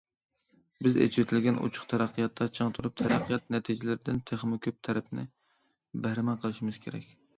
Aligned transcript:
بىز 0.85 0.95
ئېچىۋېتىلگەن، 1.03 1.59
ئوچۇق 1.65 1.83
تەرەققىياتتا 1.91 2.47
چىڭ 2.57 2.73
تۇرۇپ، 2.77 2.97
تەرەققىيات 3.01 3.53
نەتىجىلىرىدىن 3.57 4.25
تېخىمۇ 4.31 4.59
كۆپ 4.67 4.81
تەرەپنى 4.89 5.27
بەھرىمەن 6.07 6.41
قىلىشىمىز 6.45 6.81
كېرەك. 6.87 7.15